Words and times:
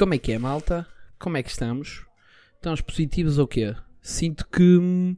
Como 0.00 0.14
é 0.14 0.18
que 0.18 0.32
é, 0.32 0.38
malta? 0.38 0.86
Como 1.18 1.36
é 1.36 1.42
que 1.42 1.50
estamos? 1.50 2.06
Estamos 2.54 2.80
positivos 2.80 3.36
ou 3.36 3.46
quê? 3.46 3.76
Sinto 4.00 4.48
que 4.48 4.78
hum, 4.78 5.14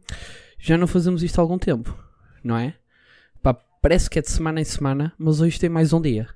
já 0.59 0.77
não 0.77 0.89
fazemos 0.89 1.23
isto 1.23 1.39
há 1.39 1.43
algum 1.43 1.57
tempo, 1.57 1.97
não 2.43 2.57
é? 2.57 2.75
Pá, 3.41 3.55
parece 3.55 4.11
que 4.11 4.19
é 4.19 4.23
de 4.23 4.29
semana 4.29 4.61
em 4.61 4.65
semana, 4.65 5.13
mas 5.17 5.41
hoje 5.41 5.61
tem 5.61 5.71
mais 5.71 5.93
um 5.93 6.01
dia. 6.01 6.29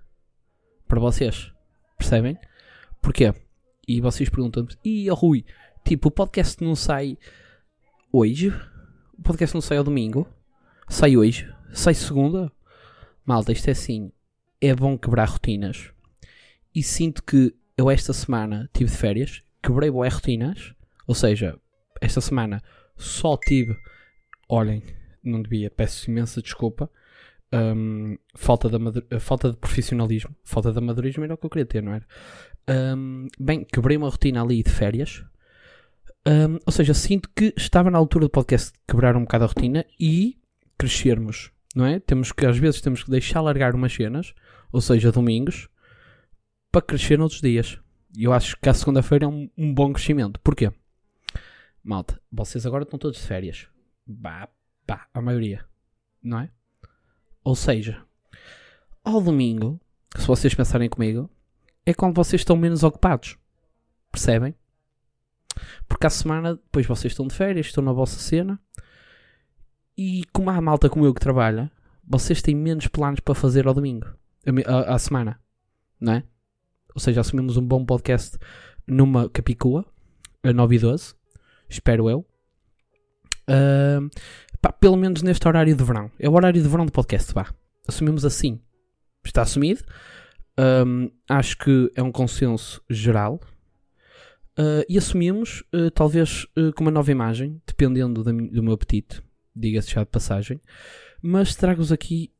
Para 0.87 1.01
vocês. 1.01 1.51
Percebem? 1.99 2.39
Porquê? 3.03 3.35
E 3.85 4.01
vocês 4.01 4.29
perguntam-me, 4.29 4.77
e 4.85 5.11
Rui, 5.11 5.45
tipo, 5.85 6.07
o 6.07 6.13
podcast 6.13 6.63
não 6.63 6.77
sai 6.77 7.19
hoje? 8.13 8.55
O 9.19 9.23
podcast 9.25 9.57
não 9.57 9.61
sai 9.61 9.79
ao 9.79 9.83
domingo? 9.83 10.25
Sai 10.89 11.17
hoje? 11.17 11.53
Sai 11.73 11.95
segunda? 11.95 12.53
Malta, 13.25 13.51
isto 13.51 13.67
é 13.67 13.73
assim. 13.73 14.13
É 14.61 14.73
bom 14.73 14.97
quebrar 14.97 15.31
rotinas. 15.31 15.91
E 16.73 16.81
sinto 16.81 17.25
que 17.25 17.53
eu 17.77 17.91
esta 17.91 18.13
semana 18.13 18.71
tive 18.73 18.91
de 18.91 18.97
férias, 18.97 19.43
quebrei 19.63 19.91
boas 19.91 20.15
rotinas, 20.15 20.73
ou 21.07 21.15
seja, 21.15 21.59
esta 22.01 22.21
semana 22.21 22.63
só 22.97 23.37
tive, 23.37 23.77
olhem, 24.49 24.83
não 25.23 25.43
devia, 25.43 25.71
peço 25.71 26.11
imensa 26.11 26.41
desculpa, 26.41 26.91
um, 27.53 28.17
falta, 28.35 28.69
de 28.69 29.21
falta 29.21 29.51
de 29.51 29.57
profissionalismo, 29.57 30.35
falta 30.43 30.73
de 30.73 30.79
amadorismo 30.79 31.25
era 31.25 31.35
o 31.35 31.37
que 31.37 31.47
eu 31.47 31.51
queria 31.51 31.67
ter, 31.67 31.83
não 31.83 31.93
era? 31.93 32.07
Um, 32.69 33.29
bem, 33.39 33.65
quebrei 33.65 33.97
uma 33.97 34.09
rotina 34.09 34.43
ali 34.43 34.63
de 34.63 34.71
férias, 34.71 35.23
um, 36.27 36.59
ou 36.65 36.73
seja, 36.73 36.95
sinto 36.95 37.29
que 37.37 37.53
estava 37.57 37.91
na 37.91 37.99
altura 37.99 38.25
do 38.25 38.31
podcast 38.31 38.73
quebrar 38.89 39.17
um 39.17 39.23
bocado 39.23 39.45
a 39.45 39.49
rotina 39.49 39.85
e 40.01 40.39
crescermos, 40.79 41.53
não 41.75 41.85
é? 41.85 42.01
Temos 42.01 42.33
que, 42.33 42.47
às 42.47 42.59
vezes, 42.59 42.81
temos 42.81 43.05
que 43.05 43.11
deixar 43.11 43.43
largar 43.43 43.75
umas 43.75 43.93
cenas, 43.93 44.35
ou 44.73 44.81
seja, 44.81 45.13
domingos, 45.13 45.69
para 46.71 46.83
crescer 46.83 47.19
noutros 47.19 47.41
dias. 47.41 47.79
E 48.17 48.25
eu 48.25 48.33
acho 48.33 48.57
que 48.61 48.69
a 48.69 48.75
segunda-feira 48.75 49.25
é 49.25 49.29
um, 49.29 49.51
um, 49.57 49.75
bom 49.75 49.93
crescimento. 49.93 50.41
Porquê? 50.41 50.73
Malta, 51.83 52.21
vocês 52.31 52.65
agora 52.67 52.85
estão 52.85 52.99
todos 52.99 53.19
de 53.19 53.27
férias. 53.27 53.69
Bah, 54.07 54.49
bah, 54.87 55.07
a 55.13 55.21
maioria. 55.21 55.65
Não 56.23 56.41
é? 56.41 56.51
Ou 57.45 57.55
seja, 57.55 58.03
ao 59.05 59.21
domingo, 59.21 59.81
se 60.17 60.27
vocês 60.27 60.55
pensarem 60.55 60.89
comigo, 60.89 61.31
é 61.85 61.95
quando 61.95 62.17
vocês 62.17 62.41
estão 62.41 62.57
menos 62.57 62.83
ocupados. 62.83 63.37
Percebem? 64.11 64.55
Porque 65.87 66.07
à 66.07 66.11
semana, 66.11 66.57
depois 66.57 66.87
vocês 66.87 67.13
estão 67.13 67.27
de 67.27 67.35
férias, 67.35 67.67
estão 67.67 67.85
na 67.85 67.93
vossa 67.93 68.19
cena. 68.19 68.61
E 69.97 70.25
como 70.33 70.51
há 70.51 70.61
malta 70.61 70.91
como 70.91 71.07
eu 71.07 71.15
que 71.15 71.21
trabalha, 71.21 71.71
vocês 72.05 72.43
têm 72.43 72.55
menos 72.55 72.87
planos 72.87 73.21
para 73.21 73.35
fazer 73.35 73.67
ao 73.67 73.75
domingo. 73.75 74.07
À 74.67 74.99
semana. 74.99 75.41
Não 76.01 76.15
é? 76.15 76.25
Ou 76.97 77.01
seja, 77.01 77.21
assumimos 77.21 77.59
um 77.59 77.63
bom 77.63 77.85
podcast 77.85 78.39
numa 78.87 79.29
Capicua, 79.29 79.85
a 80.43 80.51
9 80.51 80.77
e 80.77 80.79
12, 80.79 81.15
espero 81.69 82.09
eu. 82.09 82.21
Uh, 83.43 84.09
pá, 84.63 84.73
pelo 84.73 84.97
menos 84.97 85.21
neste 85.21 85.47
horário 85.47 85.77
de 85.77 85.85
verão. 85.85 86.11
É 86.19 86.27
o 86.27 86.33
horário 86.33 86.63
de 86.63 86.67
verão 86.67 86.87
do 86.87 86.93
podcast, 86.93 87.35
vá. 87.35 87.53
Assumimos 87.87 88.25
assim. 88.25 88.59
Está 89.23 89.43
assumido. 89.43 89.85
Um, 90.59 91.11
acho 91.29 91.59
que 91.59 91.93
é 91.95 92.03
um 92.03 92.11
consenso 92.11 92.83
geral. 92.89 93.39
Uh, 94.59 94.81
e 94.89 94.97
assumimos, 94.97 95.63
uh, 95.75 95.91
talvez 95.91 96.47
uh, 96.57 96.73
com 96.73 96.81
uma 96.83 96.91
nova 96.91 97.13
imagem, 97.13 97.61
dependendo 97.67 98.25
do 98.25 98.63
meu 98.63 98.73
apetite, 98.73 99.23
diga-se 99.55 99.91
já 99.91 100.03
de 100.03 100.09
passagem. 100.09 100.63
Mas 101.21 101.55
trago-vos 101.55 101.93
aqui 101.93 102.33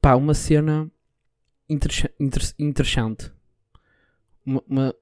pá, 0.00 0.14
uma 0.14 0.32
cena 0.32 0.90
interessante 1.68 3.30
uma, 4.66 4.94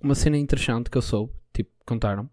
uma, 0.00 0.14
cena 0.14 0.36
interessante 0.36 0.90
que 0.90 0.96
eu 0.96 1.02
soube, 1.02 1.32
tipo, 1.52 1.70
contaram. 1.84 2.24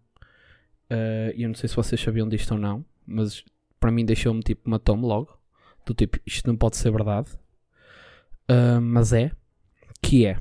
Uh, 0.90 1.34
e 1.34 1.42
eu 1.42 1.48
não 1.48 1.54
sei 1.54 1.68
se 1.68 1.76
vocês 1.76 2.00
sabiam 2.00 2.28
disto 2.28 2.52
ou 2.52 2.58
não, 2.58 2.84
mas 3.06 3.44
para 3.78 3.90
mim 3.90 4.04
deixou-me 4.04 4.40
tipo, 4.40 4.68
matou-me 4.68 5.04
logo. 5.04 5.38
Do 5.84 5.94
tipo, 5.94 6.18
isto 6.26 6.46
não 6.46 6.56
pode 6.56 6.76
ser 6.76 6.90
verdade. 6.90 7.32
Uh, 8.50 8.80
mas 8.80 9.12
é. 9.12 9.32
Que 10.02 10.26
é. 10.26 10.40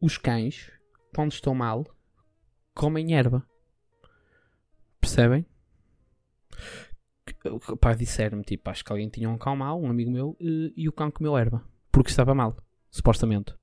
Os 0.00 0.18
cães, 0.18 0.70
quando 1.14 1.32
estão 1.32 1.54
mal, 1.54 1.86
comem 2.74 3.14
erva. 3.14 3.46
Percebem? 5.00 5.46
O 7.46 7.76
pai 7.76 7.94
disseram-me, 7.94 8.42
tipo, 8.42 8.68
acho 8.70 8.84
que 8.84 8.90
alguém 8.90 9.08
tinha 9.08 9.28
um 9.28 9.36
cão 9.36 9.54
mal, 9.54 9.80
um 9.80 9.88
amigo 9.88 10.10
meu, 10.10 10.36
e, 10.40 10.72
e 10.76 10.88
o 10.88 10.92
cão 10.92 11.10
comeu 11.10 11.36
erva. 11.36 11.62
Porque 11.92 12.10
estava 12.10 12.34
mal, 12.34 12.56
supostamente. 12.90 13.54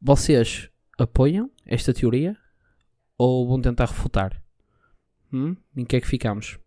Vocês 0.00 0.70
apoiam 0.98 1.50
esta 1.64 1.92
teoria 1.92 2.36
ou 3.18 3.46
vão 3.48 3.60
tentar 3.60 3.86
refutar? 3.86 4.42
Hum? 5.32 5.56
Em 5.76 5.84
que 5.84 5.96
é 5.96 6.00
que 6.00 6.06
ficamos? 6.06 6.58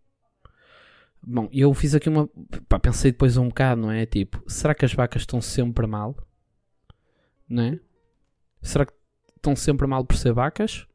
Bom, 1.22 1.48
eu 1.52 1.72
fiz 1.74 1.94
aqui 1.94 2.08
uma. 2.08 2.28
Pá, 2.68 2.78
pensei 2.78 3.12
depois 3.12 3.36
um 3.36 3.48
bocado, 3.48 3.82
não 3.82 3.90
é? 3.90 4.06
Tipo, 4.06 4.42
será 4.48 4.74
que 4.74 4.84
as 4.84 4.94
vacas 4.94 5.22
estão 5.22 5.40
sempre 5.40 5.86
mal? 5.86 6.16
Não 7.48 7.62
é? 7.62 7.80
Será 8.62 8.86
que 8.86 8.92
estão 9.36 9.54
sempre 9.54 9.86
mal 9.86 10.04
por 10.04 10.16
ser 10.16 10.32
vacas? 10.32 10.86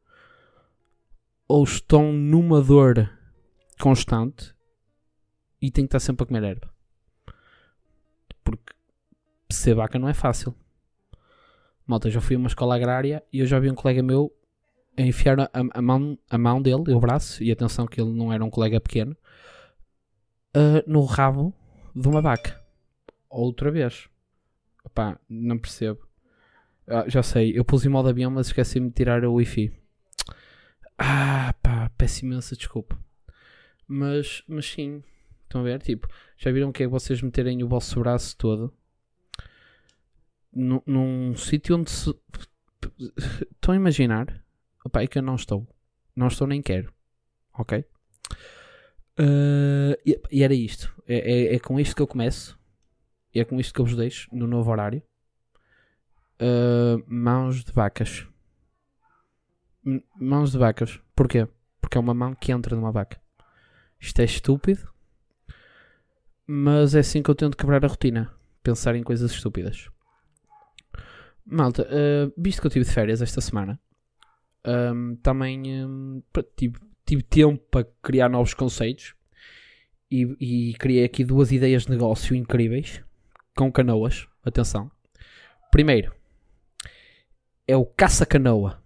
Ou 1.48 1.62
estão 1.62 2.12
numa 2.12 2.60
dor 2.60 3.08
constante 3.80 4.54
e 5.62 5.70
têm 5.70 5.84
que 5.84 5.88
estar 5.88 6.00
sempre 6.00 6.24
a 6.24 6.26
comer 6.26 6.42
erva? 6.42 6.74
Porque 8.42 8.74
ser 9.50 9.74
vaca 9.74 9.98
não 9.98 10.08
é 10.08 10.14
fácil. 10.14 10.54
Malta, 11.86 12.10
já 12.10 12.20
fui 12.20 12.34
a 12.34 12.38
uma 12.38 12.48
escola 12.48 12.74
agrária 12.74 13.22
e 13.32 13.38
eu 13.38 13.46
já 13.46 13.60
vi 13.60 13.70
um 13.70 13.74
colega 13.74 14.02
meu 14.02 14.32
a 14.96 15.02
enfiar 15.02 15.38
a, 15.38 15.50
a, 15.52 15.82
mão, 15.82 16.18
a 16.28 16.38
mão 16.38 16.60
dele, 16.60 16.92
o 16.92 16.98
braço, 16.98 17.44
e 17.44 17.52
atenção 17.52 17.86
que 17.86 18.00
ele 18.00 18.10
não 18.10 18.32
era 18.32 18.44
um 18.44 18.50
colega 18.50 18.80
pequeno, 18.80 19.16
uh, 20.56 20.82
no 20.86 21.04
rabo 21.04 21.54
de 21.94 22.08
uma 22.08 22.22
vaca. 22.22 22.60
Outra 23.28 23.70
vez. 23.70 24.08
Opá, 24.84 25.18
não 25.28 25.58
percebo. 25.58 26.00
Ah, 26.88 27.04
já 27.08 27.22
sei, 27.22 27.58
eu 27.58 27.64
pus 27.64 27.84
em 27.84 27.88
modo 27.88 28.08
avião, 28.08 28.30
mas 28.30 28.46
esqueci-me 28.46 28.88
de 28.88 28.94
tirar 28.94 29.24
o 29.24 29.34
Wi-Fi. 29.34 29.72
Ah, 30.96 31.54
pá, 31.62 31.90
peço 31.98 32.24
imensa 32.24 32.56
desculpa. 32.56 32.98
Mas, 33.86 34.42
mas 34.48 34.66
sim, 34.66 35.02
estão 35.42 35.60
a 35.60 35.64
ver? 35.64 35.82
Tipo, 35.82 36.08
já 36.38 36.50
viram 36.50 36.72
que 36.72 36.84
é 36.84 36.86
vocês 36.86 37.20
meterem 37.20 37.62
o 37.62 37.68
vosso 37.68 38.00
braço 38.00 38.36
todo 38.36 38.72
num, 40.56 41.34
sítio 41.36 41.76
onde 41.76 41.90
se. 41.90 42.14
Estão 43.52 43.74
a 43.74 43.76
imaginar? 43.76 44.42
Opa, 44.84 45.02
é 45.02 45.06
que 45.06 45.18
eu 45.18 45.22
não 45.22 45.34
estou. 45.34 45.68
Não 46.14 46.28
estou 46.28 46.46
nem 46.46 46.62
quero. 46.62 46.92
Ok? 47.52 47.84
Uh, 49.18 49.96
e, 50.04 50.20
e, 50.30 50.42
era 50.42 50.54
isto. 50.54 50.94
É, 51.06 51.16
é, 51.16 51.54
é, 51.54 51.58
com 51.58 51.78
isto 51.78 51.94
que 51.94 52.02
eu 52.02 52.06
começo. 52.06 52.58
E 53.34 53.40
é 53.40 53.44
com 53.44 53.60
isto 53.60 53.74
que 53.74 53.80
eu 53.80 53.84
vos 53.84 53.96
deixo 53.96 54.34
no 54.34 54.46
novo 54.46 54.70
horário. 54.70 55.02
Uh, 56.40 57.02
mãos 57.06 57.64
de 57.64 57.72
vacas. 57.72 58.26
M 59.84 60.02
mãos 60.18 60.52
de 60.52 60.58
vacas. 60.58 61.00
Porquê? 61.14 61.46
Porque 61.80 61.98
é 61.98 62.00
uma 62.00 62.14
mão 62.14 62.34
que 62.34 62.52
entra 62.52 62.74
numa 62.74 62.92
vaca. 62.92 63.20
Isto 64.00 64.20
é 64.20 64.24
estúpido. 64.24 64.88
Mas 66.46 66.94
é 66.94 67.00
assim 67.00 67.22
que 67.22 67.30
eu 67.30 67.34
tento 67.34 67.56
quebrar 67.56 67.84
a 67.84 67.88
rotina. 67.88 68.32
Pensar 68.62 68.94
em 68.94 69.02
coisas 69.02 69.32
estúpidas. 69.32 69.90
Malta, 71.46 71.82
uh, 71.82 72.32
visto 72.36 72.60
que 72.60 72.66
eu 72.66 72.70
tive 72.70 72.84
de 72.84 72.90
férias 72.90 73.22
esta 73.22 73.40
semana, 73.40 73.78
um, 74.66 75.14
também 75.22 75.84
um, 75.84 76.22
tive, 76.56 76.76
tive, 77.04 77.22
tempo 77.22 77.62
para 77.70 77.86
criar 78.02 78.28
novos 78.28 78.52
conceitos 78.52 79.14
e, 80.10 80.22
e, 80.40 80.74
criei 80.74 81.04
aqui 81.04 81.24
duas 81.24 81.52
ideias 81.52 81.84
de 81.84 81.90
negócio 81.90 82.34
incríveis 82.34 83.00
com 83.56 83.70
canoas. 83.70 84.26
Atenção. 84.44 84.90
Primeiro 85.70 86.12
é 87.66 87.76
o 87.76 87.84
caça-canoa. 87.84 88.82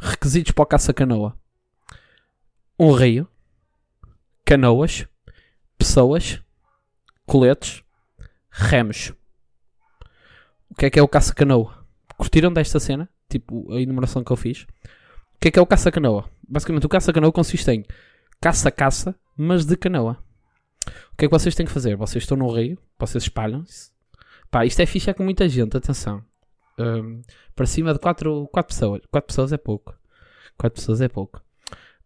Requisitos 0.00 0.52
para 0.52 0.62
o 0.62 0.66
caça-canoa: 0.66 1.36
um 2.78 2.92
rio, 2.92 3.28
canoas, 4.44 5.06
pessoas, 5.76 6.42
coletes, 7.26 7.84
remos. 8.50 9.12
Que 10.80 10.86
é 10.86 10.90
que 10.90 10.98
é 10.98 11.02
o 11.02 11.06
caça-canoa? 11.06 11.84
Curtiram 12.16 12.50
desta 12.50 12.80
cena? 12.80 13.06
Tipo, 13.28 13.70
a 13.70 13.82
enumeração 13.82 14.24
que 14.24 14.32
eu 14.32 14.36
fiz. 14.36 14.62
O 14.62 15.38
que 15.38 15.48
é 15.48 15.50
que 15.50 15.58
é 15.58 15.62
o 15.62 15.66
caça-canoa? 15.66 16.24
Basicamente, 16.48 16.86
o 16.86 16.88
caça-canoa 16.88 17.30
consiste 17.30 17.70
em 17.70 17.84
caça-caça, 18.40 19.14
mas 19.36 19.66
de 19.66 19.76
canoa. 19.76 20.16
O 21.12 21.16
que 21.18 21.26
é 21.26 21.28
que 21.28 21.30
vocês 21.38 21.54
têm 21.54 21.66
que 21.66 21.72
fazer? 21.72 21.96
Vocês 21.96 22.24
estão 22.24 22.34
no 22.34 22.50
rio, 22.50 22.78
vocês 22.98 23.24
espalham-se. 23.24 23.90
Pá, 24.50 24.64
isto 24.64 24.80
é 24.80 24.86
fixe 24.86 25.10
é 25.10 25.12
com 25.12 25.22
muita 25.22 25.46
gente, 25.50 25.76
atenção. 25.76 26.24
Um, 26.78 27.20
para 27.54 27.66
cima 27.66 27.92
de 27.92 27.98
4 27.98 28.48
pessoas. 28.66 29.02
4 29.10 29.26
pessoas 29.26 29.52
é 29.52 29.58
pouco. 29.58 29.94
4 30.56 30.80
pessoas 30.80 31.02
é 31.02 31.08
pouco. 31.08 31.42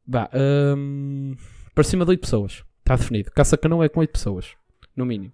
Bah, 0.05 0.29
um, 0.77 1.37
para 1.77 1.85
cima 1.85 2.05
de 2.05 2.11
8 2.11 2.21
pessoas. 2.21 2.65
Está 2.81 2.97
definido. 2.97 3.31
Caça-canoa 3.31 3.85
é 3.85 3.89
com 3.89 4.01
8 4.01 4.11
pessoas. 4.11 4.57
No 4.97 5.07
mínimo. 5.07 5.33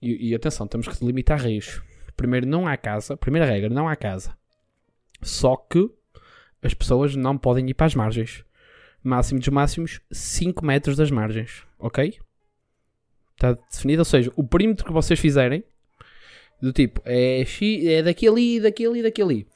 E, 0.00 0.30
e, 0.30 0.34
atenção, 0.34 0.66
temos 0.66 0.88
que 0.88 0.98
delimitar 0.98 1.38
rios. 1.42 1.82
Primeiro, 2.18 2.48
não 2.48 2.66
há 2.66 2.76
casa. 2.76 3.16
Primeira 3.16 3.46
regra, 3.46 3.70
não 3.70 3.88
há 3.88 3.94
casa. 3.94 4.36
Só 5.22 5.56
que 5.56 5.88
as 6.60 6.74
pessoas 6.74 7.14
não 7.14 7.38
podem 7.38 7.70
ir 7.70 7.74
para 7.74 7.86
as 7.86 7.94
margens. 7.94 8.44
Máximo 9.02 9.38
dos 9.38 9.48
máximos, 9.48 10.00
5 10.10 10.66
metros 10.66 10.96
das 10.96 11.12
margens. 11.12 11.62
Ok? 11.78 12.18
Está 13.36 13.52
definido? 13.70 14.00
Ou 14.00 14.04
seja, 14.04 14.32
o 14.34 14.42
perímetro 14.42 14.84
que 14.84 14.92
vocês 14.92 15.20
fizerem, 15.20 15.62
do 16.60 16.72
tipo, 16.72 17.00
é, 17.04 17.44
é 17.86 18.02
daqui 18.02 18.26
ali, 18.26 18.60
daqui 18.60 18.84
ali, 18.84 19.00
daqui 19.00 19.22
ali. 19.22 19.46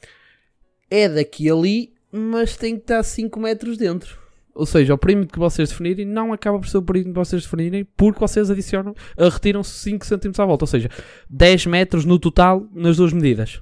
É 0.89 1.09
daqui 1.09 1.51
ali, 1.51 1.93
mas 2.09 2.55
tem 2.55 2.77
que 2.77 2.83
estar 2.83 3.03
5 3.03 3.37
metros 3.41 3.77
dentro. 3.77 4.22
Ou 4.55 4.65
seja, 4.65 4.93
o 4.93 4.97
perímetro 4.97 5.33
que 5.33 5.39
vocês 5.39 5.69
definirem 5.69 6.05
não 6.05 6.31
acaba 6.31 6.59
por 6.59 6.67
ser 6.67 6.77
o 6.77 6.81
perímetro 6.83 7.13
que 7.13 7.27
vocês 7.27 7.41
definirem 7.41 7.83
porque 7.97 8.19
vocês 8.19 8.51
adicionam, 8.51 8.93
retiram 9.17 9.63
5 9.63 10.05
cm 10.05 10.31
à 10.37 10.45
volta. 10.45 10.63
Ou 10.63 10.67
seja, 10.67 10.89
10 11.29 11.65
metros 11.65 12.05
no 12.05 12.19
total 12.19 12.67
nas 12.71 12.97
duas 12.97 13.11
medidas. 13.13 13.61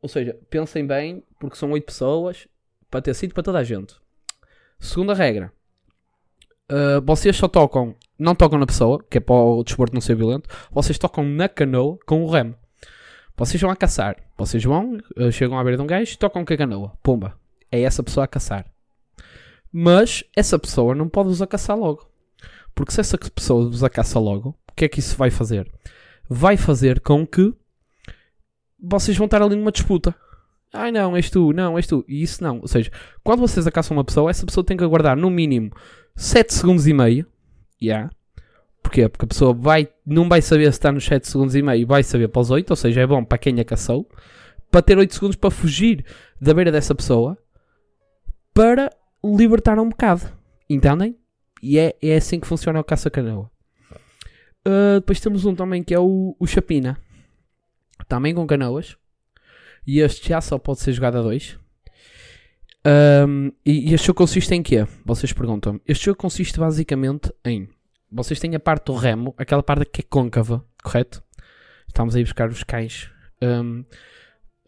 Ou 0.00 0.08
seja, 0.08 0.36
pensem 0.48 0.86
bem, 0.86 1.22
porque 1.38 1.56
são 1.56 1.70
8 1.70 1.84
pessoas, 1.84 2.48
para 2.90 3.02
ter 3.02 3.14
sítio 3.14 3.34
para 3.34 3.42
toda 3.42 3.58
a 3.58 3.64
gente. 3.64 3.94
Segunda 4.80 5.14
regra. 5.14 5.52
Uh, 6.70 7.00
vocês 7.04 7.36
só 7.36 7.46
tocam, 7.46 7.94
não 8.18 8.34
tocam 8.34 8.58
na 8.58 8.66
pessoa, 8.66 9.04
que 9.10 9.18
é 9.18 9.20
para 9.20 9.34
o 9.34 9.62
desporto 9.62 9.94
não 9.94 10.00
ser 10.00 10.16
violento, 10.16 10.48
vocês 10.70 10.98
tocam 10.98 11.22
na 11.24 11.48
canoa 11.48 11.98
com 12.06 12.24
o 12.24 12.30
remo. 12.30 12.54
Vocês 13.36 13.60
vão 13.60 13.70
a 13.70 13.76
caçar. 13.76 14.16
Vocês 14.36 14.64
vão, 14.64 14.98
uh, 15.16 15.30
chegam 15.30 15.58
à 15.58 15.62
beira 15.62 15.76
de 15.76 15.82
um 15.82 15.86
gajo 15.86 16.12
e 16.12 16.16
tocam 16.16 16.44
com 16.44 16.52
a 16.52 16.56
canoa. 16.56 16.92
Pumba. 17.02 17.38
É 17.70 17.82
essa 17.82 18.02
pessoa 18.02 18.24
a 18.24 18.28
caçar. 18.28 18.71
Mas 19.72 20.22
essa 20.36 20.58
pessoa 20.58 20.94
não 20.94 21.08
pode 21.08 21.28
vos 21.28 21.40
caçar 21.46 21.76
logo. 21.76 22.12
Porque 22.74 22.92
se 22.92 23.00
essa 23.00 23.18
pessoa 23.18 23.68
vos 23.68 23.82
caça 23.88 24.18
logo, 24.18 24.50
o 24.70 24.74
que 24.74 24.84
é 24.84 24.88
que 24.88 25.00
isso 25.00 25.16
vai 25.16 25.30
fazer? 25.30 25.70
Vai 26.28 26.56
fazer 26.56 27.00
com 27.00 27.26
que 27.26 27.52
vocês 28.80 29.16
vão 29.16 29.26
estar 29.26 29.42
ali 29.42 29.56
numa 29.56 29.72
disputa. 29.72 30.14
Ai 30.72 30.90
não, 30.90 31.14
és 31.14 31.28
tu, 31.30 31.52
não, 31.52 31.76
és 31.76 31.86
tu. 31.86 32.04
E 32.08 32.22
isso 32.22 32.42
não. 32.42 32.60
Ou 32.60 32.68
seja, 32.68 32.90
quando 33.22 33.40
vocês 33.40 33.66
acaçam 33.66 33.96
uma 33.96 34.04
pessoa, 34.04 34.30
essa 34.30 34.46
pessoa 34.46 34.64
tem 34.64 34.76
que 34.76 34.84
aguardar 34.84 35.16
no 35.16 35.30
mínimo 35.30 35.70
7 36.16 36.52
segundos 36.52 36.86
e 36.86 36.94
meio. 36.94 37.26
Yeah. 37.80 38.10
Porquê? 38.82 39.08
Porque 39.08 39.24
a 39.24 39.28
pessoa 39.28 39.52
vai, 39.52 39.88
não 40.04 40.28
vai 40.28 40.40
saber 40.40 40.64
se 40.64 40.78
está 40.78 40.90
nos 40.90 41.04
7 41.04 41.28
segundos 41.28 41.54
e 41.54 41.62
meio, 41.62 41.86
vai 41.86 42.02
saber 42.02 42.28
para 42.28 42.40
os 42.40 42.50
8, 42.50 42.70
ou 42.70 42.76
seja, 42.76 43.00
é 43.02 43.06
bom 43.06 43.24
para 43.24 43.38
quem 43.38 43.60
a 43.60 43.64
caçou, 43.64 44.08
para 44.70 44.82
ter 44.82 44.98
8 44.98 45.14
segundos 45.14 45.36
para 45.36 45.50
fugir 45.50 46.04
da 46.40 46.52
beira 46.52 46.72
dessa 46.72 46.94
pessoa, 46.94 47.38
para 48.52 48.90
libertar 49.24 49.78
um 49.78 49.88
bocado. 49.88 50.22
Entendem? 50.68 51.16
E 51.62 51.78
é, 51.78 51.94
é 52.02 52.16
assim 52.16 52.40
que 52.40 52.46
funciona 52.46 52.80
o 52.80 52.84
caça-canoa. 52.84 53.50
Uh, 54.66 55.00
depois 55.00 55.20
temos 55.20 55.44
um 55.44 55.54
também 55.54 55.82
que 55.82 55.94
é 55.94 55.98
o, 55.98 56.36
o 56.38 56.46
Chapina. 56.46 56.98
Também 58.08 58.34
com 58.34 58.46
canoas. 58.46 58.96
E 59.86 60.00
este 60.00 60.28
já 60.28 60.40
só 60.40 60.58
pode 60.58 60.80
ser 60.80 60.92
jogado 60.92 61.18
a 61.18 61.22
dois. 61.22 61.58
Um, 62.84 63.52
e, 63.64 63.94
este 63.94 64.08
jogo 64.08 64.18
consiste 64.18 64.52
em 64.54 64.62
quê? 64.62 64.86
Vocês 65.04 65.32
perguntam. 65.32 65.80
Este 65.86 66.06
jogo 66.06 66.18
consiste 66.18 66.58
basicamente 66.58 67.32
em. 67.44 67.68
Vocês 68.10 68.38
têm 68.38 68.54
a 68.54 68.60
parte 68.60 68.86
do 68.86 68.94
remo, 68.94 69.34
aquela 69.38 69.62
parte 69.62 69.86
que 69.86 70.02
é 70.02 70.04
côncava, 70.04 70.64
correto? 70.82 71.22
Estamos 71.88 72.14
aí 72.14 72.22
a 72.22 72.24
buscar 72.24 72.48
os 72.50 72.62
cães. 72.62 73.10
Um, 73.42 73.84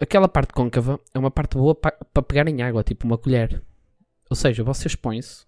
aquela 0.00 0.28
parte 0.28 0.52
côncava 0.52 0.98
é 1.12 1.18
uma 1.18 1.30
parte 1.30 1.56
boa 1.56 1.74
para 1.74 1.92
pa 1.92 2.22
pegar 2.22 2.48
em 2.48 2.62
água, 2.62 2.82
tipo 2.82 3.06
uma 3.06 3.18
colher. 3.18 3.62
Ou 4.30 4.36
seja, 4.36 4.64
vocês 4.64 4.94
põem-se 4.94 5.46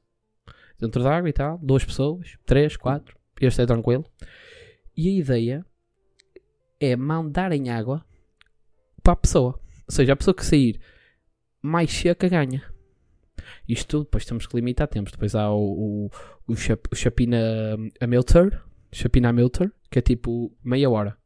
dentro 0.79 1.03
da 1.03 1.17
água 1.17 1.29
e 1.29 1.33
tal, 1.33 1.59
duas 1.59 1.85
pessoas, 1.85 2.37
três, 2.45 2.77
quatro, 2.77 3.17
este 3.41 3.63
é 3.63 3.67
tranquilo. 3.67 4.05
E 4.97 5.09
a 5.09 5.13
ideia 5.13 5.67
é 6.81 6.97
mandar 6.97 7.53
em 7.53 7.71
água 7.71 8.05
para 9.03 9.13
a 9.13 9.17
pessoa. 9.17 9.59
Ou 9.89 9.95
seja, 9.95 10.13
a 10.13 10.17
pessoa 10.17 10.35
que 10.35 10.45
sair 10.45 10.81
mais 11.63 11.91
seca 11.91 12.29
ganha. 12.29 12.63
Isto 13.69 14.05
depois 14.05 14.25
temos 14.25 14.47
que 14.47 14.57
limitar. 14.57 14.89
Temos 14.89 15.11
depois 15.11 15.35
há 15.35 15.51
o, 15.51 16.07
o, 16.07 16.11
o, 16.47 16.57
chap, 16.57 16.89
o 16.91 16.97
Chapina 16.97 17.39
Amilter, 18.01 18.63
Chapina 18.93 19.33
que 19.91 19.99
é 19.99 20.03
tipo 20.03 20.53
meia 20.65 20.89
hora. 20.89 21.17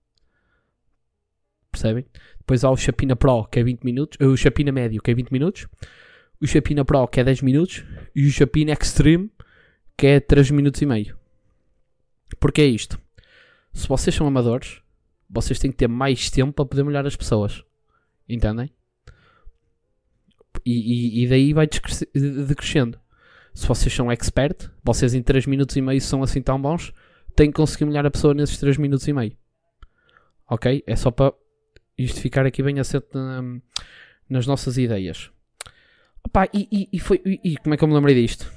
Percebem? 1.70 2.04
Depois 2.38 2.64
há 2.64 2.70
o 2.70 2.76
Chapina 2.76 3.14
Pro, 3.14 3.46
que 3.46 3.60
é 3.60 3.62
20 3.62 3.82
minutos. 3.84 4.18
O 4.26 4.36
Chapina 4.36 4.72
Médio, 4.72 5.00
que 5.00 5.10
é 5.10 5.14
20 5.14 5.30
minutos. 5.30 5.68
O 6.40 6.46
Chapina 6.46 6.84
Pro, 6.84 7.06
que 7.06 7.20
é 7.20 7.24
10 7.24 7.42
minutos. 7.42 7.84
E 8.14 8.26
o 8.26 8.30
Chapina 8.30 8.72
Extreme, 8.72 9.30
que 9.96 10.06
é 10.06 10.20
3 10.20 10.50
minutos 10.50 10.80
e 10.80 10.86
meio. 10.86 11.18
Porque 12.38 12.62
é 12.62 12.66
isto. 12.66 13.00
Se 13.72 13.86
vocês 13.86 14.14
são 14.14 14.26
amadores, 14.26 14.80
vocês 15.28 15.58
têm 15.58 15.70
que 15.70 15.76
ter 15.76 15.88
mais 15.88 16.30
tempo 16.30 16.52
para 16.52 16.64
poder 16.64 16.82
molhar 16.82 17.06
as 17.06 17.16
pessoas. 17.16 17.62
Entendem? 18.28 18.70
E, 20.64 21.20
e, 21.20 21.24
e 21.24 21.28
daí 21.28 21.52
vai 21.52 21.68
decrescendo. 21.68 22.98
Se 23.54 23.66
vocês 23.66 23.92
são 23.92 24.10
expert, 24.10 24.70
vocês 24.82 25.14
em 25.14 25.22
3 25.22 25.46
minutos 25.46 25.76
e 25.76 25.80
meio 25.80 26.00
são 26.00 26.22
assim 26.22 26.40
tão 26.40 26.60
bons, 26.60 26.92
têm 27.34 27.50
que 27.50 27.56
conseguir 27.56 27.84
molhar 27.84 28.06
a 28.06 28.10
pessoa 28.10 28.34
nesses 28.34 28.58
3 28.58 28.76
minutos 28.76 29.06
e 29.08 29.12
meio. 29.12 29.36
Ok? 30.48 30.82
É 30.86 30.96
só 30.96 31.10
para 31.10 31.32
isto 31.96 32.20
ficar 32.20 32.46
aqui 32.46 32.62
bem 32.62 32.80
assente 32.80 33.06
na, 33.12 33.42
nas 34.28 34.46
nossas 34.46 34.78
ideias. 34.78 35.30
Opa, 36.30 36.48
e, 36.54 36.68
e, 36.70 36.88
e, 36.92 36.98
foi, 37.00 37.20
e, 37.24 37.56
como 37.56 37.74
é 37.74 37.76
que 37.76 37.82
eu 37.82 37.88
me 37.88 37.94
lembrei 37.94 38.14
disto? 38.14 38.50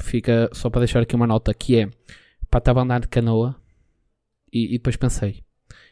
Fica 0.00 0.48
só 0.52 0.70
para 0.70 0.82
deixar 0.82 1.02
aqui 1.02 1.16
uma 1.16 1.26
nota 1.26 1.52
que 1.52 1.76
é 1.76 1.90
para 2.48 2.58
estava 2.58 2.78
a 2.78 2.84
andar 2.84 3.00
de 3.00 3.08
canoa 3.08 3.56
e, 4.52 4.66
e 4.74 4.78
depois 4.78 4.96
pensei 4.96 5.42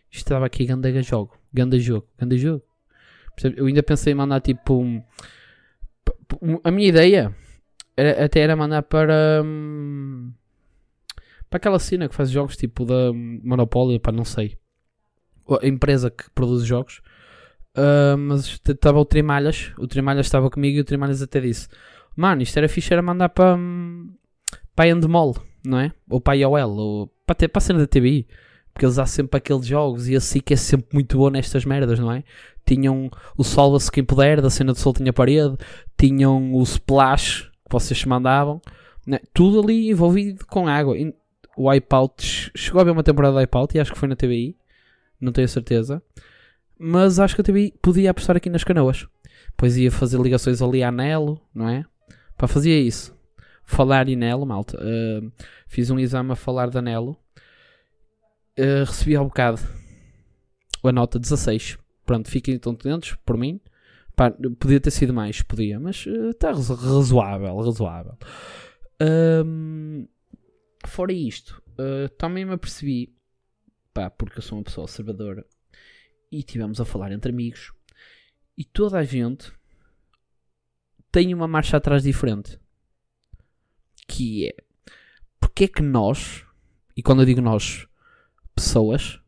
isto 0.09 0.29
estava 0.29 0.47
aqui 0.47 0.65
ganda 0.65 1.03
jogo, 1.03 1.37
ganda 1.53 1.79
jogo, 1.79 2.07
ganda 2.17 2.37
jogo. 2.37 2.63
Eu 3.57 3.67
ainda 3.67 3.83
pensei 3.83 4.13
em 4.13 4.17
mandar 4.17 4.41
tipo 4.41 4.81
um, 4.81 5.03
a 6.63 6.71
minha 6.71 6.89
ideia 6.89 7.37
era, 7.97 8.25
até 8.25 8.41
era 8.41 8.55
mandar 8.55 8.83
para 8.85 9.43
hum, 9.45 10.33
para 11.51 11.57
aquela 11.57 11.79
cena 11.81 12.09
que 12.09 12.15
faz 12.15 12.31
jogos 12.31 12.57
tipo 12.57 12.85
da 12.85 13.13
Monopoly, 13.13 13.99
para 13.99 14.13
não 14.13 14.25
sei 14.25 14.57
a 15.61 15.67
empresa 15.67 16.09
que 16.09 16.31
produz 16.31 16.65
jogos 16.65 17.03
uh, 17.77 18.17
mas 18.19 18.61
estava 18.69 18.99
o 18.99 19.05
Trimalhas 19.05 19.73
o 19.79 19.87
Trimalhas 19.87 20.27
estava 20.27 20.51
comigo 20.51 20.79
e 20.79 20.81
o 20.81 20.85
Trimalhas 20.85 21.23
até 21.23 21.41
disse 21.41 21.69
mano, 22.17 22.43
isto 22.43 22.57
era 22.57 22.69
fixe 22.69 22.93
era 22.93 23.03
mandar 23.03 23.29
para 23.29 23.57
hum, 23.57 24.11
para 24.75 24.89
Endemol, 24.89 25.37
não 25.65 25.79
é? 25.79 25.93
ou 26.09 26.21
para 26.21 26.35
a 26.35 26.37
IOL 26.37 26.77
ou 26.77 27.07
para, 27.27 27.37
a 27.55 27.61
cena 27.61 27.79
da 27.79 27.87
TBI 27.87 28.27
porque 28.77 28.85
eles 28.85 28.99
há 28.99 29.07
sempre 29.07 29.39
aqueles 29.39 29.67
jogos 29.67 30.07
e 30.07 30.15
a 30.15 30.21
SIC 30.21 30.53
é 30.53 30.57
sempre 30.57 30.89
muito 30.93 31.17
boa 31.17 31.31
nestas 31.31 31.65
merdas, 31.65 31.99
não 31.99 32.13
é? 32.13 32.23
Tinham 32.67 33.11
o 33.35 33.43
Salva-se 33.43 33.91
Quem 33.91 34.05
Puder, 34.05 34.43
da 34.43 34.51
cena 34.51 34.75
de 34.75 34.79
Sol 34.79 34.93
Tinha 34.93 35.15
Parede, 35.15 35.57
tinham 35.97 36.53
o 36.53 36.63
Splash, 36.63 37.51
que 37.65 37.73
vocês 37.73 38.05
mandavam, 38.05 38.61
né? 39.07 39.19
tudo 39.33 39.63
ali 39.63 39.89
envolvido 39.89 40.45
com 40.45 40.69
água. 40.69 40.95
O 41.57 41.71
Wipeout, 41.71 42.53
chegou 42.55 42.81
a 42.81 42.83
haver 42.83 42.91
uma 42.91 43.03
temporada 43.03 43.33
de 43.33 43.41
Wipeout 43.41 43.75
e 43.75 43.81
acho 43.81 43.95
que 43.95 43.99
foi 43.99 44.11
na 44.11 44.15
TBI, 44.15 44.55
não 45.19 45.33
tenho 45.33 45.49
certeza, 45.49 46.03
mas 46.79 47.19
acho 47.19 47.35
que 47.35 47.41
a 47.41 47.45
TBI 47.45 47.75
podia 47.81 48.11
apostar 48.11 48.37
aqui 48.37 48.51
nas 48.51 48.65
canoas. 48.65 49.07
Pois 49.57 49.77
ia 49.77 49.91
fazer 49.91 50.21
ligações 50.21 50.61
ali 50.61 50.83
a 50.83 50.93
Nelo, 50.93 51.41
não 51.55 51.69
é? 51.69 51.85
Para 52.37 52.49
fazer 52.49 52.79
isso. 52.79 53.17
Falar 53.65 54.09
em 54.09 54.17
Nelo, 54.17 54.47
malta. 54.47 54.79
Uh, 54.79 55.33
fiz 55.67 55.91
um 55.91 55.99
exame 55.99 56.33
a 56.33 56.37
falar 56.37 56.71
da 56.71 56.83
Nelo 56.83 57.19
uh, 58.59 58.85
recebi 58.85 59.17
ao 59.17 59.25
bocado 59.27 59.61
a 60.83 60.93
nota 60.93 61.19
16. 61.19 61.79
Pronto, 62.05 62.31
fiquem 62.31 62.59
contentes 62.59 63.17
por 63.25 63.37
mim. 63.37 63.61
Pá, 64.15 64.31
podia 64.59 64.81
ter 64.81 64.91
sido 64.91 65.13
mais, 65.13 65.43
podia, 65.43 65.79
mas 65.79 66.07
está 66.07 66.51
uh, 66.51 66.75
razoável, 66.75 67.57
razoável. 67.59 68.17
Um, 69.45 70.09
fora 70.87 71.13
isto, 71.13 71.63
uh, 71.73 72.09
também 72.17 72.45
me 72.45 72.55
apercebi, 72.55 73.15
pá, 73.93 74.09
porque 74.09 74.39
eu 74.39 74.43
sou 74.43 74.57
uma 74.57 74.65
pessoa 74.65 74.85
observadora, 74.85 75.45
e 76.31 76.43
tivemos 76.43 76.81
a 76.81 76.85
falar 76.85 77.13
entre 77.13 77.31
amigos, 77.31 77.73
e 78.57 78.65
toda 78.65 78.99
a 78.99 79.05
gente 79.05 79.53
tem 81.13 81.33
uma 81.33 81.49
marcha 81.49 81.77
atrás 81.77 82.03
diferente. 82.03 82.59
Que 84.09 84.49
é, 84.49 84.57
porque 85.41 85.65
é 85.65 85.69
que 85.69 85.83
nós, 85.83 86.45
e 86.97 87.03
quando 87.03 87.23
eu 87.23 87.27
digo 87.27 87.41
nós, 87.41 87.87
pessoas, 88.55 89.21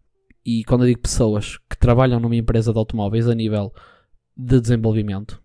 e 0.45 0.65
quando 0.65 0.85
eu 0.85 0.89
digo 0.89 1.01
pessoas 1.01 1.59
que 1.69 1.77
trabalham 1.77 2.21
numa 2.21 2.37
empresa 2.37 2.73
de 2.73 2.79
automóveis 2.79 3.29
a 3.29 3.35
nível 3.35 3.73
de 4.37 4.61
desenvolvimento, 4.61 5.43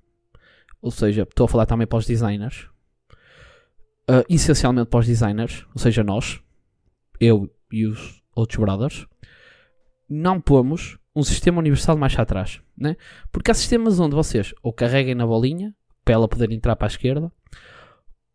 ou 0.82 0.92
seja, 0.92 1.24
estou 1.24 1.46
a 1.46 1.48
falar 1.48 1.66
também 1.66 1.88
para 1.88 1.98
os 1.98 2.06
designers, 2.06 2.70
uh, 4.10 4.24
essencialmente 4.30 4.90
para 4.90 5.00
os 5.00 5.08
designers, 5.08 5.66
ou 5.74 5.80
seja, 5.80 6.04
nós, 6.04 6.42
eu 7.20 7.50
e 7.72 7.86
os 7.86 8.22
outros 8.36 8.60
brothers, 8.60 9.08
não 10.10 10.40
pomos 10.40 10.98
um 11.16 11.24
sistema 11.24 11.60
universal 11.60 11.98
mais 11.98 12.18
atrás, 12.18 12.62
né? 12.78 12.96
Porque 13.32 13.52
há 13.52 13.54
sistemas 13.54 14.00
onde 14.00 14.16
vocês 14.16 14.54
ou 14.64 14.74
carreguem 14.74 15.16
na 15.16 15.26
bolinha 15.26 15.74
para 16.04 16.16
ela 16.16 16.28
poder 16.28 16.52
entrar 16.52 16.76
para 16.76 16.88
a 16.88 16.90
esquerda, 16.90 17.32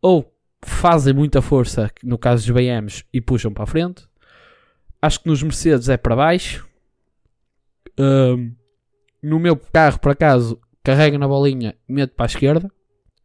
ou 0.01 0.33
fazem 0.61 1.13
muita 1.13 1.41
força, 1.41 1.91
no 2.03 2.17
caso 2.17 2.45
dos 2.45 2.55
BMs, 2.55 3.03
e 3.13 3.21
puxam 3.21 3.53
para 3.53 3.63
a 3.63 3.67
frente, 3.67 4.09
Acho 5.01 5.21
que 5.21 5.29
nos 5.29 5.41
Mercedes 5.41 5.87
é 5.87 5.95
para 5.95 6.15
baixo. 6.15 6.67
Um, 7.97 8.53
no 9.23 9.39
meu 9.39 9.55
carro, 9.55 9.99
por 9.99 10.11
acaso, 10.11 10.59
carrego 10.83 11.17
na 11.17 11.27
bolinha, 11.27 11.75
meto 11.87 12.15
para 12.15 12.25
a 12.25 12.27
esquerda 12.27 12.69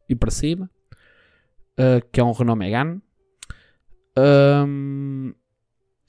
e 0.09 0.15
para 0.15 0.31
cima, 0.31 0.71
uh, 1.79 2.05
que 2.13 2.21
é 2.21 2.25
um 2.25 2.33
Renault 2.33 2.59
Megane. 2.59 3.03
Um, 4.17 5.35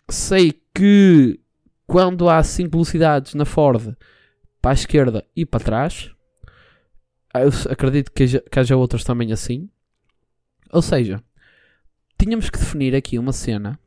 sei 0.10 0.62
que 0.74 1.40
quando 1.88 2.30
há 2.30 2.42
5 2.44 2.72
velocidades 2.72 3.34
na 3.34 3.46
Ford, 3.46 3.96
para 4.62 4.72
a 4.72 4.74
esquerda 4.74 5.26
e 5.36 5.46
para 5.46 5.64
trás, 5.64 6.12
eu 7.36 7.50
acredito 7.72 8.12
que 8.12 8.24
haja, 8.24 8.44
que 8.52 8.60
haja 8.60 8.76
outras 8.76 9.04
também 9.04 9.32
assim. 9.32 9.70
Ou 10.72 10.82
seja, 10.82 11.24
tínhamos 12.18 12.50
que 12.50 12.58
definir 12.58 12.96
aqui 12.96 13.20
uma 13.20 13.32
cena, 13.32 13.80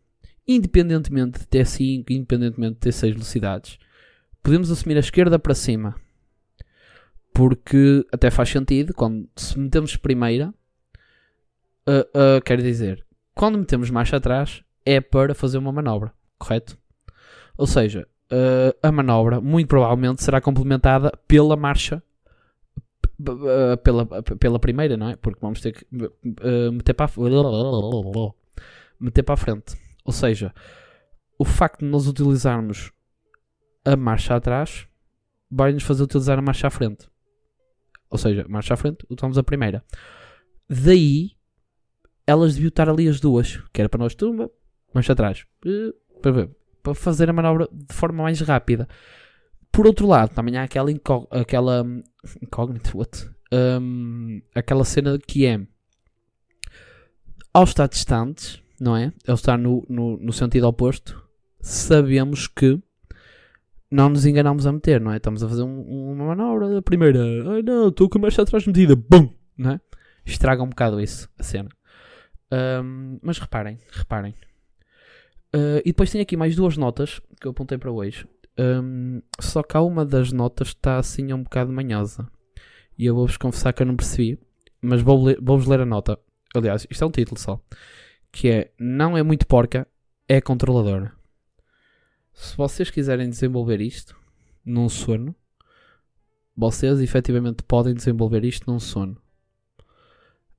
independentemente 0.46 1.40
de 1.40 1.46
ter 1.46 1.66
5, 1.66 2.12
independentemente 2.12 2.74
de 2.74 2.80
ter 2.80 2.92
6 2.92 3.14
velocidades, 3.14 3.78
podemos 4.42 4.70
assumir 4.70 4.96
a 4.96 5.00
esquerda 5.00 5.38
para 5.38 5.54
cima. 5.54 5.96
Porque 7.34 8.06
até 8.12 8.30
faz 8.30 8.48
sentido, 8.48 8.94
quando 8.94 9.28
se 9.36 9.58
metemos 9.58 9.96
primeira, 9.96 10.54
uh, 11.86 12.38
uh, 12.38 12.40
quer 12.44 12.60
dizer, 12.62 13.04
quando 13.34 13.58
metemos 13.58 13.90
marcha 13.90 14.16
atrás, 14.16 14.62
é 14.84 15.00
para 15.00 15.34
fazer 15.34 15.58
uma 15.58 15.72
manobra, 15.72 16.12
correto? 16.38 16.77
Ou 17.58 17.66
seja, 17.66 18.08
uh, 18.32 18.78
a 18.82 18.90
manobra 18.90 19.40
muito 19.40 19.68
provavelmente 19.68 20.22
será 20.22 20.40
complementada 20.40 21.12
pela 21.26 21.56
marcha 21.56 22.02
pela, 23.82 24.06
pela 24.22 24.58
primeira, 24.60 24.96
não 24.96 25.08
é? 25.08 25.16
Porque 25.16 25.40
vamos 25.40 25.60
ter 25.60 25.72
que 25.72 25.84
uh, 25.92 26.72
meter 26.72 26.94
para 26.94 27.06
a, 27.06 27.10
meter 29.00 29.22
para 29.24 29.34
a 29.34 29.36
frente. 29.36 29.76
Ou 30.04 30.12
seja, 30.12 30.54
o 31.36 31.44
facto 31.44 31.80
de 31.80 31.86
nós 31.86 32.06
utilizarmos 32.06 32.92
a 33.84 33.96
marcha 33.96 34.36
atrás 34.36 34.86
vai-nos 35.50 35.82
fazer 35.82 36.04
utilizar 36.04 36.38
a 36.38 36.42
marcha 36.42 36.66
à 36.66 36.70
frente. 36.70 37.08
Ou 38.10 38.18
seja, 38.18 38.46
marcha 38.48 38.74
à 38.74 38.76
frente, 38.76 39.04
utilizamos 39.04 39.36
a 39.36 39.42
primeira. 39.42 39.84
Daí, 40.68 41.32
elas 42.26 42.54
deviam 42.54 42.68
estar 42.68 42.88
ali 42.88 43.08
as 43.08 43.20
duas, 43.20 43.56
que 43.72 43.80
era 43.80 43.88
para 43.88 43.98
nós 43.98 44.14
tumba, 44.14 44.50
marcha 44.94 45.12
atrás. 45.12 45.44
Para, 46.22 46.32
ver, 46.32 46.50
para 46.82 46.94
fazer 46.94 47.28
a 47.28 47.32
manobra 47.32 47.68
de 47.72 47.94
forma 47.94 48.22
mais 48.22 48.40
rápida. 48.40 48.88
Por 49.70 49.86
outro 49.86 50.06
lado, 50.06 50.34
também 50.34 50.56
há 50.56 50.64
aquela, 50.64 50.90
incó 50.90 51.26
aquela 51.30 51.86
incógnita, 52.42 52.90
what? 52.96 53.30
Um, 53.52 54.40
aquela 54.54 54.84
cena 54.84 55.18
que 55.18 55.46
é 55.46 55.60
ao 57.52 57.64
estar 57.64 57.88
distantes, 57.88 58.62
não 58.80 58.96
é? 58.96 59.12
Ao 59.26 59.34
estar 59.34 59.58
no, 59.58 59.84
no, 59.88 60.16
no 60.18 60.32
sentido 60.32 60.66
oposto, 60.66 61.22
sabemos 61.60 62.46
que 62.46 62.80
não 63.90 64.08
nos 64.08 64.26
enganamos 64.26 64.66
a 64.66 64.72
meter, 64.72 65.00
não 65.00 65.12
é? 65.12 65.16
Estamos 65.16 65.42
a 65.42 65.48
fazer 65.48 65.62
um, 65.62 66.12
uma 66.12 66.26
manobra 66.26 66.68
da 66.68 66.82
primeira, 66.82 67.20
ai 67.52 67.62
não, 67.62 67.88
estou 67.88 68.08
com 68.08 68.18
a 68.18 68.22
marcha 68.22 68.42
atrás 68.42 68.66
metida, 68.66 68.94
bum, 68.94 69.32
não 69.56 69.72
é? 69.72 69.80
Estraga 70.24 70.62
um 70.62 70.68
bocado 70.68 71.00
isso, 71.00 71.28
a 71.38 71.42
cena. 71.42 71.70
Um, 72.52 73.18
mas 73.22 73.38
reparem, 73.38 73.78
reparem. 73.90 74.34
Uh, 75.54 75.80
e 75.80 75.86
depois 75.86 76.10
tem 76.10 76.20
aqui 76.20 76.36
mais 76.36 76.54
duas 76.54 76.76
notas 76.76 77.20
que 77.40 77.46
eu 77.46 77.50
apontei 77.50 77.78
para 77.78 77.90
hoje. 77.90 78.26
Um, 78.58 79.22
só 79.40 79.62
que 79.62 79.76
há 79.76 79.80
uma 79.80 80.04
das 80.04 80.32
notas 80.32 80.70
que 80.70 80.78
está 80.78 80.98
assim 80.98 81.32
um 81.32 81.42
bocado 81.42 81.72
manhosa. 81.72 82.28
E 82.98 83.06
eu 83.06 83.14
vou-vos 83.14 83.36
confessar 83.36 83.72
que 83.72 83.82
eu 83.82 83.86
não 83.86 83.96
percebi. 83.96 84.38
Mas 84.80 85.00
vou-vos 85.00 85.26
ler, 85.26 85.38
vou 85.40 85.58
ler 85.58 85.80
a 85.80 85.86
nota. 85.86 86.18
Aliás, 86.54 86.86
isto 86.90 87.02
é 87.02 87.06
um 87.06 87.10
título 87.10 87.38
só. 87.38 87.60
Que 88.30 88.48
é 88.48 88.72
Não 88.78 89.16
é 89.16 89.22
muito 89.22 89.46
porca, 89.46 89.86
é 90.28 90.40
controladora. 90.40 91.12
Se 92.32 92.56
vocês 92.56 92.90
quiserem 92.90 93.28
desenvolver 93.28 93.80
isto 93.80 94.16
num 94.64 94.88
sono, 94.88 95.34
vocês 96.56 97.00
efetivamente 97.00 97.62
podem 97.62 97.94
desenvolver 97.94 98.44
isto 98.44 98.70
num 98.70 98.78
sono. 98.78 99.16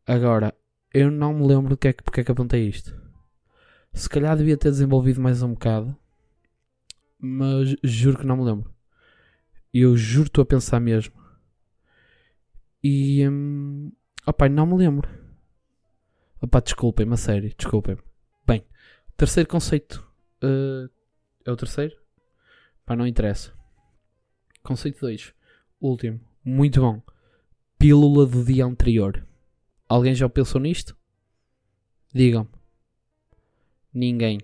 Agora, 0.05 0.53
eu 0.93 1.11
não 1.11 1.33
me 1.33 1.45
lembro 1.45 1.69
do 1.69 1.77
que 1.77 1.87
é 1.87 1.93
que, 1.93 2.03
porque 2.03 2.21
é 2.21 2.23
que 2.23 2.31
apontei 2.31 2.67
isto. 2.67 3.08
Se 3.93 4.07
calhar 4.09 4.37
devia 4.37 4.57
ter 4.57 4.69
desenvolvido 4.69 5.21
mais 5.21 5.41
um 5.41 5.53
bocado. 5.53 5.95
Mas 7.19 7.75
juro 7.83 8.17
que 8.17 8.25
não 8.25 8.37
me 8.37 8.43
lembro. 8.43 8.73
Eu 9.73 9.95
juro 9.97 10.27
estou 10.27 10.41
a 10.41 10.45
pensar 10.45 10.79
mesmo. 10.79 11.13
E. 12.83 13.27
Hum, 13.27 13.91
opa, 14.25 14.47
não 14.47 14.65
me 14.65 14.77
lembro. 14.77 15.09
Opa, 16.41 16.61
desculpem-me, 16.61 17.13
a 17.13 17.17
sério, 17.17 17.53
desculpem-me. 17.57 18.01
Bem, 18.47 18.65
terceiro 19.17 19.49
conceito. 19.49 20.07
Uh, 20.41 20.89
é 21.45 21.51
o 21.51 21.57
terceiro? 21.57 21.95
Pá, 22.85 22.95
não 22.95 23.05
interessa. 23.05 23.53
Conceito 24.63 25.01
2. 25.01 25.33
Último. 25.81 26.19
Muito 26.43 26.81
bom. 26.81 27.01
Pílula 27.77 28.25
do 28.25 28.43
dia 28.43 28.65
anterior. 28.65 29.25
Alguém 29.87 30.15
já 30.15 30.29
pensou 30.29 30.61
nisto? 30.61 30.95
Digam. 32.13 32.47
Ninguém. 33.93 34.39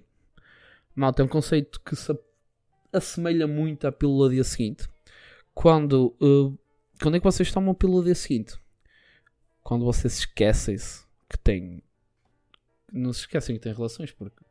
Malta, 0.95 1.21
é 1.21 1.25
um 1.25 1.29
conceito 1.29 1.79
que 1.81 1.95
se 1.95 2.17
assemelha 2.91 3.47
muito 3.47 3.85
à 3.85 3.91
pílula 3.91 4.29
dia 4.29 4.43
seguinte. 4.43 4.87
Quando, 5.53 6.15
uh, 6.21 6.57
quando 7.01 7.15
é 7.15 7.19
que 7.19 7.25
vocês 7.25 7.51
tomam 7.51 7.71
a 7.71 7.75
pílula 7.75 8.03
dia 8.03 8.15
seguinte? 8.15 8.57
Quando 9.63 9.85
vocês 9.85 10.19
esquecem-se 10.19 11.05
que 11.29 11.37
têm. 11.37 11.83
Não 12.91 13.11
se 13.11 13.21
esquecem 13.21 13.55
que 13.55 13.61
têm 13.61 13.73
relações, 13.73 14.11
porque 14.11 14.45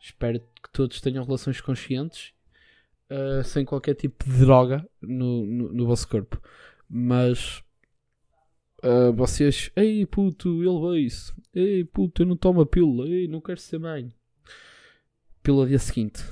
Espero 0.00 0.40
que 0.40 0.70
todos 0.72 0.98
tenham 1.02 1.22
relações 1.22 1.60
conscientes 1.60 2.32
uh, 3.10 3.44
sem 3.44 3.66
qualquer 3.66 3.94
tipo 3.94 4.24
de 4.24 4.40
droga 4.40 4.88
no, 5.00 5.44
no, 5.44 5.72
no 5.74 5.86
vosso 5.86 6.08
corpo. 6.08 6.40
Mas 6.88 7.62
uh, 8.82 9.12
vocês, 9.14 9.70
ei 9.76 10.06
puto, 10.06 10.62
ele 10.62 10.80
veio 10.80 10.96
isso. 10.96 11.36
Ei 11.54 11.84
puto, 11.84 12.22
eu 12.22 12.26
não 12.26 12.36
tomo 12.36 12.62
a 12.62 12.66
pílula. 12.66 13.06
Ei, 13.06 13.28
não 13.28 13.42
quero 13.42 13.60
ser 13.60 13.78
mãe. 13.78 14.10
Pílula 15.42 15.66
dia 15.66 15.78
seguinte. 15.78 16.22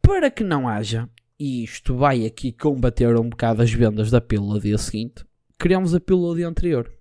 Para 0.00 0.30
que 0.30 0.42
não 0.42 0.68
haja, 0.68 1.08
e 1.38 1.62
isto 1.62 1.94
vai 1.96 2.24
aqui 2.24 2.50
combater 2.50 3.14
um 3.16 3.28
bocado 3.28 3.62
as 3.62 3.72
vendas 3.72 4.10
da 4.10 4.20
pílula 4.20 4.58
dia 4.58 4.78
seguinte, 4.78 5.24
criamos 5.58 5.94
a 5.94 6.00
pílula 6.00 6.36
dia 6.36 6.48
anterior. 6.48 6.92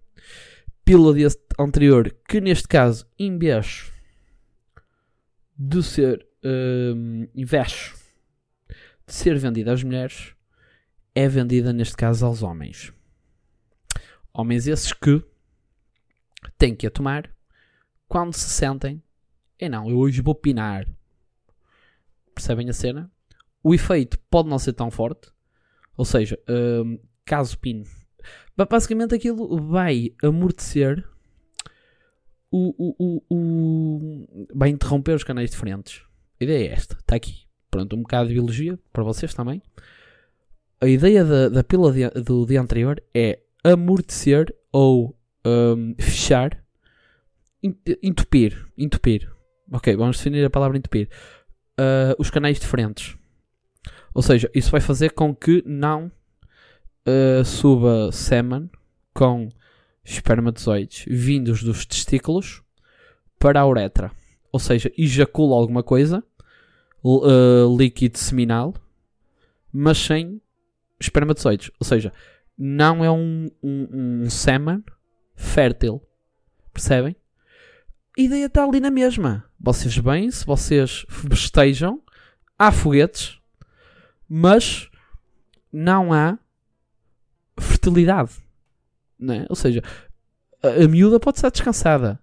Pílula 0.83 1.15
dia 1.15 1.27
anterior, 1.57 2.15
que 2.27 2.41
neste 2.41 2.67
caso, 2.67 3.07
em 3.17 3.37
vez 3.37 3.91
de 5.57 5.81
ser 5.81 6.27
um, 6.43 7.27
invejo 7.33 7.95
de 9.07 9.13
ser 9.13 9.37
vendida 9.37 9.73
às 9.73 9.81
mulheres 9.83 10.33
é 11.15 11.27
vendida 11.27 11.73
neste 11.73 11.95
caso 11.95 12.25
aos 12.25 12.43
homens. 12.43 12.93
Homens 14.33 14.67
esses 14.67 14.93
que 14.93 15.23
têm 16.57 16.75
que 16.75 16.85
a 16.85 16.91
tomar 16.91 17.33
quando 18.07 18.33
se 18.33 18.49
sentem 18.49 19.01
e 19.59 19.69
não, 19.69 19.89
eu 19.89 19.97
hoje 19.97 20.21
vou 20.21 20.35
pinar. 20.35 20.87
Percebem 22.33 22.69
a 22.69 22.73
cena? 22.73 23.11
O 23.63 23.73
efeito 23.73 24.19
pode 24.29 24.49
não 24.49 24.59
ser 24.59 24.73
tão 24.73 24.91
forte, 24.91 25.29
ou 25.95 26.05
seja, 26.05 26.39
um, 26.47 26.99
caso 27.25 27.57
pine, 27.57 27.83
basicamente 28.55 29.13
aquilo 29.13 29.57
vai 29.67 30.13
amortecer 30.23 31.03
o, 32.51 32.73
o, 32.77 32.95
o, 32.97 33.35
o, 33.35 34.47
vai 34.53 34.69
interromper 34.69 35.13
os 35.13 35.23
canais 35.23 35.51
diferentes. 35.51 36.01
A 36.39 36.43
ideia 36.43 36.69
é 36.69 36.71
esta, 36.71 36.95
está 36.95 37.15
aqui. 37.15 37.45
Pronto, 37.69 37.95
um 37.95 38.01
bocado 38.01 38.29
de 38.29 38.35
biologia 38.35 38.79
para 38.93 39.03
vocês 39.03 39.33
também. 39.33 39.61
A 40.79 40.87
ideia 40.87 41.25
da, 41.25 41.49
da 41.49 41.63
pílula 41.63 41.91
de, 41.91 42.09
do 42.21 42.45
dia 42.45 42.61
anterior 42.61 43.03
é 43.13 43.39
amortecer 43.63 44.55
ou 44.71 45.17
um, 45.45 45.95
fechar, 45.99 46.63
entupir, 48.01 48.67
entupir. 48.77 49.29
Ok, 49.71 49.95
vamos 49.95 50.17
definir 50.17 50.45
a 50.45 50.49
palavra 50.49 50.77
entupir. 50.77 51.09
Uh, 51.79 52.15
os 52.17 52.29
canais 52.29 52.59
diferentes. 52.59 53.17
Ou 54.13 54.21
seja, 54.21 54.49
isso 54.53 54.71
vai 54.71 54.81
fazer 54.81 55.11
com 55.11 55.35
que 55.35 55.63
não 55.65 56.11
uh, 57.07 57.45
suba 57.45 58.11
semen 58.11 58.69
com 59.13 59.49
espermatozoides 60.03 61.05
vindos 61.07 61.61
dos 61.61 61.85
testículos 61.85 62.63
para 63.37 63.59
a 63.59 63.67
uretra. 63.67 64.11
Ou 64.51 64.59
seja, 64.59 64.91
ejacula 64.97 65.55
alguma 65.55 65.83
coisa, 65.83 66.23
uh, 67.03 67.77
líquido 67.77 68.17
seminal, 68.17 68.73
mas 69.71 69.97
sem 69.97 70.41
espermatozoides. 70.99 71.69
Ou 71.79 71.85
seja, 71.85 72.11
não 72.57 73.03
é 73.03 73.11
um, 73.11 73.47
um, 73.61 74.23
um 74.23 74.29
sêmen 74.29 74.83
fértil. 75.35 76.01
Percebem? 76.73 77.15
A 78.17 78.21
ideia 78.21 78.47
está 78.47 78.63
ali 78.63 78.79
na 78.79 78.89
mesma. 78.89 79.45
Vocês 79.59 79.97
bem, 79.99 80.31
se 80.31 80.43
vocês 80.43 81.05
festejam, 81.07 82.01
há 82.57 82.71
foguetes, 82.71 83.37
mas 84.27 84.89
não 85.71 86.11
há 86.11 86.39
fertilidade. 87.59 88.31
Né? 89.19 89.45
Ou 89.49 89.55
seja, 89.55 89.83
a, 90.63 90.83
a 90.83 90.87
miúda 90.87 91.19
pode 91.19 91.37
estar 91.37 91.51
descansada. 91.51 92.19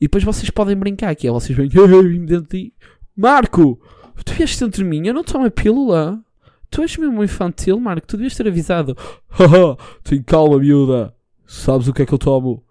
E 0.00 0.04
depois 0.04 0.22
vocês 0.22 0.50
podem 0.50 0.76
brincar, 0.76 1.14
que 1.16 1.26
é 1.26 1.30
vocês 1.30 1.56
vêm 1.56 1.68
dentro 1.68 2.42
de 2.42 2.68
ti. 2.68 2.74
Marco, 3.16 3.80
tu 4.24 4.32
vieste 4.34 4.62
dentro 4.62 4.84
de 4.84 4.88
mim, 4.88 5.06
eu 5.06 5.14
não 5.14 5.24
tomo 5.24 5.46
a 5.46 5.50
pílula. 5.50 6.22
Tu 6.70 6.76
tu 6.76 6.82
és 6.82 6.96
mesmo 6.96 7.24
infantil, 7.24 7.80
Marco. 7.80 8.06
Tu 8.06 8.16
devias 8.16 8.36
ter 8.36 8.46
avisado. 8.46 8.96
Haha, 9.28 9.76
tem 10.04 10.22
calma, 10.22 10.58
miúda. 10.58 11.14
Sabes 11.46 11.88
o 11.88 11.92
que 11.92 12.02
é 12.02 12.06
que 12.06 12.12
eu 12.12 12.18
tomo? 12.18 12.62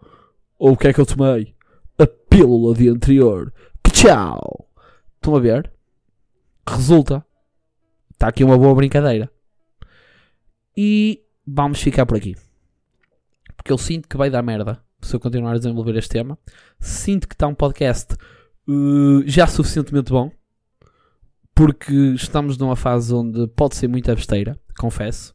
Ou 0.58 0.74
o 0.74 0.78
que 0.78 0.88
é 0.88 0.94
que 0.94 1.02
eu 1.02 1.06
tomei? 1.06 1.55
A 1.98 2.06
pílula 2.06 2.76
de 2.76 2.90
anterior. 2.90 3.54
Tchau! 3.92 4.70
Estão 5.16 5.36
a 5.36 5.40
ver? 5.40 5.72
Resulta. 6.68 7.26
Está 8.12 8.28
aqui 8.28 8.44
uma 8.44 8.58
boa 8.58 8.76
brincadeira. 8.76 9.32
E 10.76 11.24
vamos 11.46 11.82
ficar 11.82 12.06
por 12.06 12.18
aqui. 12.18 12.36
Porque 13.56 13.72
eu 13.72 13.78
sinto 13.78 14.10
que 14.10 14.18
vai 14.18 14.30
dar 14.30 14.42
merda 14.42 14.84
se 15.02 15.16
eu 15.16 15.20
continuar 15.20 15.54
a 15.54 15.58
desenvolver 15.58 15.96
este 15.96 16.10
tema. 16.10 16.38
Sinto 16.80 17.28
que 17.28 17.36
está 17.36 17.48
um 17.48 17.56
podcast 17.56 18.16
uh, 18.68 19.24
já 19.26 19.48
suficientemente 19.48 20.12
bom. 20.12 20.32
Porque 21.54 21.94
estamos 22.16 22.58
numa 22.58 22.76
fase 22.76 23.14
onde 23.14 23.48
pode 23.48 23.76
ser 23.78 23.88
muito 23.88 24.14
besteira, 24.14 24.60
confesso. 24.78 25.34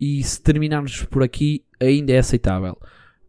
E 0.00 0.22
se 0.22 0.40
terminarmos 0.40 1.04
por 1.04 1.22
aqui, 1.22 1.64
ainda 1.80 2.12
é 2.12 2.18
aceitável. 2.18 2.78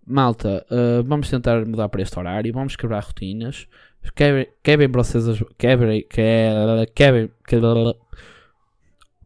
Malta, 0.06 0.66
uh, 0.70 1.04
vamos 1.04 1.30
tentar 1.30 1.66
mudar 1.66 1.90
para 1.90 2.02
este 2.02 2.18
horário, 2.18 2.54
vamos 2.54 2.76
quebrar 2.76 3.04
rotinas. 3.04 3.68
Quebrem, 4.16 4.48
quebrem 4.62 4.88
vocês 4.88 5.28
as. 5.28 5.44
Quebrem. 5.58 6.06
Quebrem. 6.08 7.32
quebrem 7.46 7.96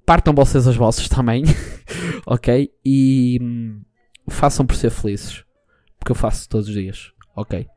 partam 0.09 0.33
vocês 0.33 0.65
as 0.65 0.75
vossas 0.75 1.07
também, 1.07 1.43
ok? 2.25 2.73
E 2.83 3.37
hum, 3.39 3.79
façam 4.27 4.65
por 4.65 4.75
ser 4.75 4.89
felizes, 4.89 5.45
porque 5.99 6.11
eu 6.11 6.15
faço 6.15 6.49
todos 6.49 6.67
os 6.67 6.73
dias, 6.73 7.11
ok? 7.35 7.67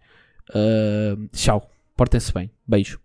Uh, 0.49 1.29
tchau, 1.31 1.71
portem-se 1.95 2.33
bem, 2.33 2.51
beijo. 2.67 3.02